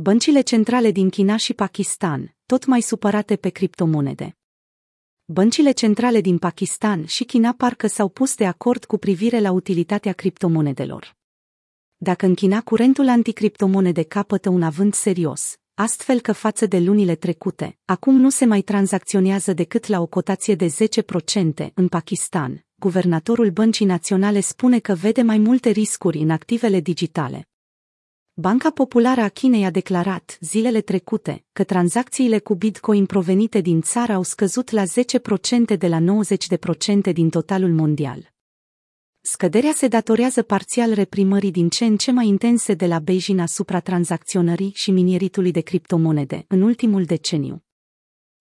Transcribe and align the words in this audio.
Băncile 0.00 0.40
centrale 0.40 0.90
din 0.90 1.08
China 1.08 1.36
și 1.36 1.54
Pakistan, 1.54 2.34
tot 2.46 2.66
mai 2.66 2.80
supărate 2.80 3.36
pe 3.36 3.48
criptomonede. 3.48 4.36
Băncile 5.24 5.70
centrale 5.70 6.20
din 6.20 6.38
Pakistan 6.38 7.06
și 7.06 7.24
China 7.24 7.54
parcă 7.56 7.86
s-au 7.86 8.08
pus 8.08 8.34
de 8.34 8.46
acord 8.46 8.84
cu 8.84 8.98
privire 8.98 9.40
la 9.40 9.50
utilitatea 9.50 10.12
criptomonedelor. 10.12 11.16
Dacă 11.96 12.26
în 12.26 12.34
China 12.34 12.60
curentul 12.60 13.08
anticriptomonede 13.08 14.02
capătă 14.02 14.48
un 14.48 14.62
avânt 14.62 14.94
serios, 14.94 15.56
astfel 15.74 16.20
că 16.20 16.32
față 16.32 16.66
de 16.66 16.78
lunile 16.78 17.14
trecute, 17.14 17.78
acum 17.84 18.16
nu 18.16 18.30
se 18.30 18.44
mai 18.44 18.60
tranzacționează 18.60 19.52
decât 19.52 19.86
la 19.86 20.00
o 20.00 20.06
cotație 20.06 20.54
de 20.54 20.66
10% 21.66 21.72
în 21.74 21.88
Pakistan, 21.88 22.64
guvernatorul 22.74 23.50
Băncii 23.50 23.86
Naționale 23.86 24.40
spune 24.40 24.78
că 24.78 24.94
vede 24.94 25.22
mai 25.22 25.38
multe 25.38 25.70
riscuri 25.70 26.18
în 26.18 26.30
activele 26.30 26.80
digitale. 26.80 27.48
Banca 28.40 28.70
Populară 28.70 29.20
a 29.20 29.28
Chinei 29.28 29.64
a 29.64 29.70
declarat 29.70 30.38
zilele 30.40 30.80
trecute 30.80 31.44
că 31.52 31.64
tranzacțiile 31.64 32.38
cu 32.38 32.54
Bitcoin 32.54 33.06
provenite 33.06 33.60
din 33.60 33.80
țară 33.80 34.12
au 34.12 34.22
scăzut 34.22 34.70
la 34.70 34.82
10% 34.82 35.78
de 35.78 35.86
la 35.86 35.98
90% 37.08 37.12
din 37.12 37.30
totalul 37.30 37.70
mondial. 37.70 38.32
Scăderea 39.20 39.72
se 39.74 39.88
datorează 39.88 40.42
parțial 40.42 40.92
reprimării 40.92 41.50
din 41.50 41.68
ce 41.68 41.84
în 41.84 41.96
ce 41.96 42.10
mai 42.10 42.26
intense 42.26 42.74
de 42.74 42.86
la 42.86 42.98
Beijing 42.98 43.40
asupra 43.40 43.80
tranzacționării 43.80 44.72
și 44.74 44.90
minieritului 44.90 45.50
de 45.50 45.60
criptomonede 45.60 46.44
în 46.48 46.62
ultimul 46.62 47.04
deceniu. 47.04 47.64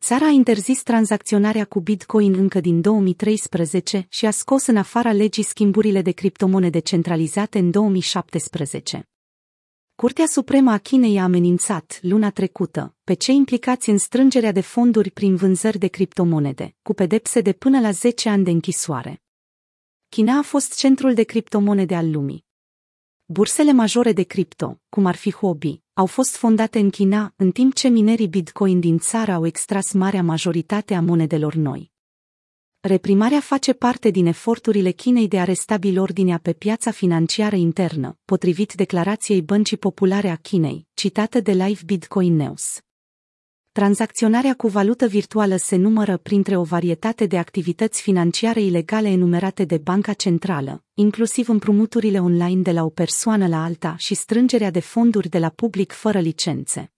Țara 0.00 0.26
a 0.26 0.30
interzis 0.30 0.82
tranzacționarea 0.82 1.64
cu 1.64 1.80
Bitcoin 1.80 2.34
încă 2.34 2.60
din 2.60 2.80
2013 2.80 4.06
și 4.08 4.26
a 4.26 4.30
scos 4.30 4.66
în 4.66 4.76
afara 4.76 5.12
legii 5.12 5.42
schimburile 5.42 6.02
de 6.02 6.10
criptomonede 6.10 6.78
centralizate 6.78 7.58
în 7.58 7.70
2017. 7.70 9.09
Curtea 10.00 10.26
Supremă 10.26 10.70
a 10.70 10.78
Chinei 10.78 11.18
a 11.18 11.22
amenințat, 11.22 11.98
luna 12.02 12.30
trecută, 12.30 12.94
pe 13.04 13.14
cei 13.14 13.36
implicați 13.36 13.90
în 13.90 13.98
strângerea 13.98 14.52
de 14.52 14.60
fonduri 14.60 15.10
prin 15.10 15.36
vânzări 15.36 15.78
de 15.78 15.86
criptomonede, 15.86 16.76
cu 16.82 16.92
pedepse 16.92 17.40
de 17.40 17.52
până 17.52 17.80
la 17.80 17.90
10 17.90 18.28
ani 18.28 18.44
de 18.44 18.50
închisoare. 18.50 19.22
China 20.08 20.38
a 20.38 20.42
fost 20.42 20.78
centrul 20.78 21.14
de 21.14 21.22
criptomonede 21.22 21.94
al 21.94 22.10
lumii. 22.10 22.44
Bursele 23.24 23.72
majore 23.72 24.12
de 24.12 24.22
cripto, 24.22 24.80
cum 24.88 25.06
ar 25.06 25.16
fi 25.16 25.32
Huobi, 25.32 25.82
au 25.92 26.06
fost 26.06 26.36
fondate 26.36 26.78
în 26.78 26.90
China, 26.90 27.32
în 27.36 27.50
timp 27.50 27.74
ce 27.74 27.88
minerii 27.88 28.28
Bitcoin 28.28 28.80
din 28.80 28.98
țară 28.98 29.32
au 29.32 29.46
extras 29.46 29.92
marea 29.92 30.22
majoritate 30.22 30.94
a 30.94 31.00
monedelor 31.00 31.54
noi. 31.54 31.89
Reprimarea 32.82 33.40
face 33.40 33.72
parte 33.72 34.10
din 34.10 34.26
eforturile 34.26 34.90
Chinei 34.90 35.28
de 35.28 35.40
a 35.40 35.44
restabili 35.44 35.98
ordinea 35.98 36.38
pe 36.38 36.52
piața 36.52 36.90
financiară 36.90 37.56
internă, 37.56 38.18
potrivit 38.24 38.72
declarației 38.72 39.42
Băncii 39.42 39.76
Populare 39.76 40.28
a 40.28 40.36
Chinei, 40.36 40.86
citată 40.94 41.40
de 41.40 41.52
Live 41.52 41.80
Bitcoin 41.84 42.36
News. 42.36 42.80
Tranzacționarea 43.72 44.54
cu 44.54 44.68
valută 44.68 45.06
virtuală 45.06 45.56
se 45.56 45.76
numără 45.76 46.16
printre 46.16 46.56
o 46.56 46.62
varietate 46.62 47.26
de 47.26 47.38
activități 47.38 48.02
financiare 48.02 48.60
ilegale 48.60 49.08
enumerate 49.08 49.64
de 49.64 49.78
Banca 49.78 50.12
Centrală, 50.12 50.84
inclusiv 50.94 51.48
împrumuturile 51.48 52.20
online 52.20 52.62
de 52.62 52.72
la 52.72 52.84
o 52.84 52.88
persoană 52.88 53.46
la 53.46 53.64
alta 53.64 53.94
și 53.98 54.14
strângerea 54.14 54.70
de 54.70 54.80
fonduri 54.80 55.28
de 55.28 55.38
la 55.38 55.48
public 55.48 55.92
fără 55.92 56.18
licențe. 56.18 56.92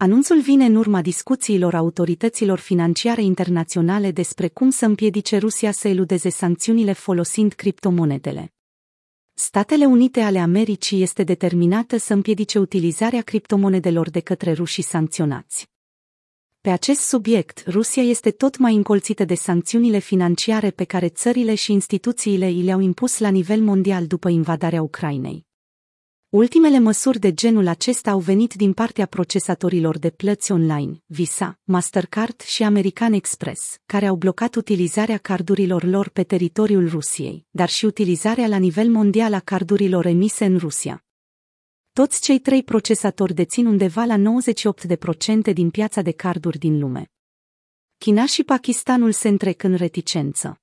Anunțul 0.00 0.40
vine 0.40 0.64
în 0.64 0.74
urma 0.74 1.02
discuțiilor 1.02 1.74
autorităților 1.74 2.58
financiare 2.58 3.22
internaționale 3.22 4.10
despre 4.10 4.48
cum 4.48 4.70
să 4.70 4.84
împiedice 4.84 5.36
Rusia 5.36 5.70
să 5.70 5.88
eludeze 5.88 6.28
sancțiunile 6.28 6.92
folosind 6.92 7.52
criptomonedele. 7.52 8.52
Statele 9.34 9.84
Unite 9.84 10.20
ale 10.20 10.38
Americii 10.38 11.02
este 11.02 11.22
determinată 11.22 11.96
să 11.96 12.12
împiedice 12.12 12.58
utilizarea 12.58 13.22
criptomonedelor 13.22 14.10
de 14.10 14.20
către 14.20 14.52
rușii 14.52 14.82
sancționați. 14.82 15.70
Pe 16.60 16.70
acest 16.70 17.00
subiect, 17.00 17.62
Rusia 17.66 18.02
este 18.02 18.30
tot 18.30 18.58
mai 18.58 18.74
încolțită 18.74 19.24
de 19.24 19.34
sancțiunile 19.34 19.98
financiare 19.98 20.70
pe 20.70 20.84
care 20.84 21.08
țările 21.08 21.54
și 21.54 21.72
instituțiile 21.72 22.50
i 22.50 22.62
le-au 22.62 22.80
impus 22.80 23.18
la 23.18 23.28
nivel 23.28 23.60
mondial 23.60 24.06
după 24.06 24.28
invadarea 24.28 24.82
Ucrainei. 24.82 25.47
Ultimele 26.30 26.78
măsuri 26.78 27.18
de 27.18 27.34
genul 27.34 27.66
acesta 27.66 28.10
au 28.10 28.18
venit 28.18 28.54
din 28.54 28.72
partea 28.72 29.06
procesatorilor 29.06 29.98
de 29.98 30.10
plăți 30.10 30.52
online, 30.52 31.02
Visa, 31.06 31.58
Mastercard 31.64 32.40
și 32.40 32.62
American 32.62 33.12
Express, 33.12 33.78
care 33.86 34.06
au 34.06 34.16
blocat 34.16 34.54
utilizarea 34.54 35.18
cardurilor 35.18 35.84
lor 35.84 36.08
pe 36.08 36.22
teritoriul 36.22 36.88
Rusiei, 36.88 37.46
dar 37.50 37.68
și 37.68 37.84
utilizarea 37.84 38.46
la 38.46 38.56
nivel 38.56 38.88
mondial 38.88 39.34
a 39.34 39.40
cardurilor 39.40 40.06
emise 40.06 40.44
în 40.44 40.58
Rusia. 40.58 41.04
Toți 41.92 42.20
cei 42.20 42.38
trei 42.38 42.62
procesatori 42.62 43.34
dețin 43.34 43.66
undeva 43.66 44.04
la 44.04 44.16
98% 45.50 45.52
din 45.52 45.70
piața 45.70 46.02
de 46.02 46.10
carduri 46.12 46.58
din 46.58 46.78
lume. 46.78 47.10
China 47.98 48.26
și 48.26 48.44
Pakistanul 48.44 49.12
se 49.12 49.28
întrec 49.28 49.62
în 49.62 49.74
reticență. 49.74 50.60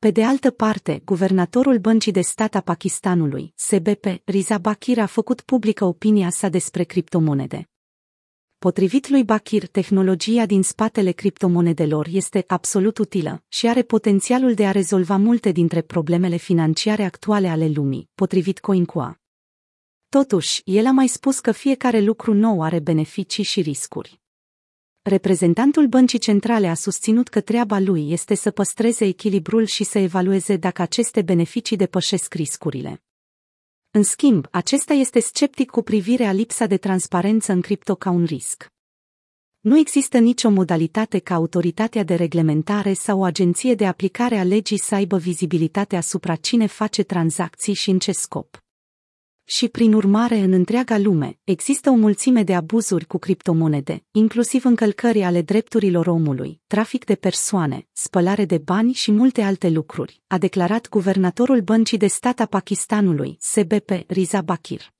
Pe 0.00 0.10
de 0.10 0.24
altă 0.24 0.50
parte, 0.50 1.02
guvernatorul 1.04 1.78
Băncii 1.78 2.12
de 2.12 2.20
Stat 2.20 2.54
a 2.54 2.60
Pakistanului, 2.60 3.52
SBP, 3.56 4.04
Riza 4.24 4.58
Bakir 4.58 4.98
a 4.98 5.06
făcut 5.06 5.40
publică 5.40 5.84
opinia 5.84 6.30
sa 6.30 6.48
despre 6.48 6.82
criptomonede. 6.82 7.68
Potrivit 8.58 9.08
lui 9.08 9.24
Bakir, 9.24 9.66
tehnologia 9.66 10.46
din 10.46 10.62
spatele 10.62 11.10
criptomonedelor 11.10 12.06
este 12.10 12.44
absolut 12.46 12.98
utilă 12.98 13.44
și 13.48 13.68
are 13.68 13.82
potențialul 13.82 14.54
de 14.54 14.66
a 14.66 14.70
rezolva 14.70 15.16
multe 15.16 15.52
dintre 15.52 15.82
problemele 15.82 16.36
financiare 16.36 17.04
actuale 17.04 17.48
ale 17.48 17.68
lumii, 17.68 18.10
potrivit 18.14 18.58
CoinCoa. 18.58 19.20
Totuși, 20.08 20.62
el 20.64 20.86
a 20.86 20.90
mai 20.90 21.06
spus 21.06 21.40
că 21.40 21.52
fiecare 21.52 22.00
lucru 22.00 22.34
nou 22.34 22.62
are 22.62 22.78
beneficii 22.78 23.44
și 23.44 23.60
riscuri. 23.60 24.20
Reprezentantul 25.08 25.86
băncii 25.86 26.18
centrale 26.18 26.68
a 26.68 26.74
susținut 26.74 27.28
că 27.28 27.40
treaba 27.40 27.78
lui 27.78 28.12
este 28.12 28.34
să 28.34 28.50
păstreze 28.50 29.04
echilibrul 29.04 29.64
și 29.64 29.84
să 29.84 29.98
evalueze 29.98 30.56
dacă 30.56 30.82
aceste 30.82 31.22
beneficii 31.22 31.76
depășesc 31.76 32.34
riscurile. 32.34 33.02
În 33.90 34.02
schimb, 34.02 34.46
acesta 34.50 34.92
este 34.92 35.20
sceptic 35.20 35.70
cu 35.70 35.82
privire 35.82 36.24
a 36.24 36.32
lipsa 36.32 36.66
de 36.66 36.76
transparență 36.76 37.52
în 37.52 37.60
cripto 37.60 37.94
ca 37.94 38.10
un 38.10 38.24
risc. 38.24 38.72
Nu 39.60 39.78
există 39.78 40.18
nicio 40.18 40.50
modalitate 40.50 41.18
ca 41.18 41.34
autoritatea 41.34 42.02
de 42.02 42.14
reglementare 42.14 42.92
sau 42.92 43.18
o 43.18 43.24
agenție 43.24 43.74
de 43.74 43.86
aplicare 43.86 44.38
a 44.38 44.44
legii 44.44 44.78
să 44.78 44.94
aibă 44.94 45.16
vizibilitate 45.16 45.96
asupra 45.96 46.34
cine 46.34 46.66
face 46.66 47.02
tranzacții 47.02 47.74
și 47.74 47.90
în 47.90 47.98
ce 47.98 48.12
scop 48.12 48.62
și, 49.50 49.68
prin 49.68 49.92
urmare, 49.92 50.38
în 50.38 50.52
întreaga 50.52 50.98
lume, 50.98 51.38
există 51.44 51.90
o 51.90 51.94
mulțime 51.94 52.42
de 52.42 52.54
abuzuri 52.54 53.04
cu 53.04 53.18
criptomonede, 53.18 54.04
inclusiv 54.10 54.64
încălcări 54.64 55.22
ale 55.22 55.42
drepturilor 55.42 56.06
omului, 56.06 56.60
trafic 56.66 57.04
de 57.04 57.14
persoane, 57.14 57.86
spălare 57.92 58.44
de 58.44 58.58
bani 58.58 58.92
și 58.92 59.10
multe 59.10 59.42
alte 59.42 59.68
lucruri, 59.68 60.22
a 60.26 60.38
declarat 60.38 60.88
guvernatorul 60.88 61.60
Băncii 61.60 61.98
de 61.98 62.06
Stat 62.06 62.40
a 62.40 62.46
Pakistanului, 62.46 63.36
SBP, 63.40 63.90
Riza 64.06 64.40
Bakir. 64.40 64.92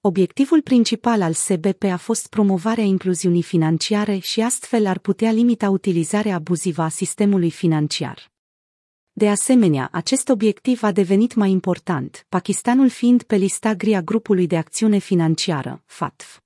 Obiectivul 0.00 0.62
principal 0.62 1.22
al 1.22 1.32
SBP 1.32 1.82
a 1.84 1.96
fost 1.96 2.28
promovarea 2.28 2.84
incluziunii 2.84 3.42
financiare 3.42 4.18
și 4.18 4.40
astfel 4.40 4.86
ar 4.86 4.98
putea 4.98 5.30
limita 5.30 5.70
utilizarea 5.70 6.34
abuzivă 6.34 6.82
a 6.82 6.88
sistemului 6.88 7.50
financiar. 7.50 8.36
De 9.18 9.28
asemenea, 9.28 9.88
acest 9.92 10.28
obiectiv 10.28 10.82
a 10.82 10.92
devenit 10.92 11.34
mai 11.34 11.50
important, 11.50 12.26
Pakistanul 12.28 12.88
fiind 12.88 13.22
pe 13.22 13.36
lista 13.36 13.74
gri 13.74 13.94
a 13.94 14.02
grupului 14.02 14.46
de 14.46 14.56
acțiune 14.56 14.98
financiară, 14.98 15.82
FATF. 15.86 16.40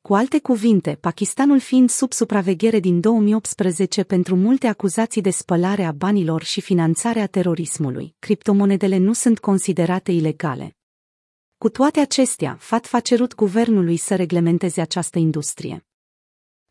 Cu 0.00 0.14
alte 0.14 0.40
cuvinte, 0.40 0.94
Pakistanul 1.00 1.60
fiind 1.60 1.90
sub 1.90 2.12
supraveghere 2.12 2.80
din 2.80 3.00
2018 3.00 4.02
pentru 4.02 4.36
multe 4.36 4.66
acuzații 4.66 5.20
de 5.20 5.30
spălare 5.30 5.84
a 5.84 5.92
banilor 5.92 6.42
și 6.42 6.60
finanțarea 6.60 7.26
terorismului, 7.26 8.14
criptomonedele 8.18 8.96
nu 8.96 9.12
sunt 9.12 9.38
considerate 9.38 10.12
ilegale. 10.12 10.76
Cu 11.58 11.68
toate 11.68 12.00
acestea, 12.00 12.56
FATF 12.60 12.92
a 12.92 13.00
cerut 13.00 13.34
guvernului 13.34 13.96
să 13.96 14.16
reglementeze 14.16 14.80
această 14.80 15.18
industrie. 15.18 15.86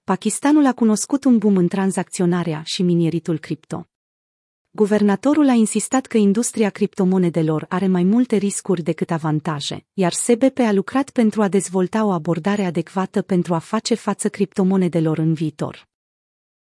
Pakistanul 0.03 0.65
a 0.65 0.73
cunoscut 0.73 1.23
un 1.23 1.37
boom 1.37 1.57
în 1.57 1.67
tranzacționarea 1.67 2.61
și 2.65 2.83
minieritul 2.83 3.39
cripto. 3.39 3.89
Guvernatorul 4.75 5.49
a 5.49 5.53
insistat 5.53 6.05
că 6.05 6.17
industria 6.17 6.69
criptomonedelor 6.69 7.65
are 7.69 7.87
mai 7.87 8.03
multe 8.03 8.35
riscuri 8.35 8.81
decât 8.81 9.11
avantaje, 9.11 9.85
iar 9.93 10.13
SBP 10.13 10.59
a 10.59 10.71
lucrat 10.71 11.09
pentru 11.09 11.41
a 11.41 11.47
dezvolta 11.47 12.05
o 12.05 12.09
abordare 12.09 12.65
adecvată 12.65 13.21
pentru 13.21 13.53
a 13.53 13.57
face 13.57 13.95
față 13.95 14.29
criptomonedelor 14.29 15.17
în 15.17 15.33
viitor. 15.33 15.87